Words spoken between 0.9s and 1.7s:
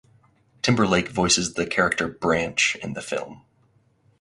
voices the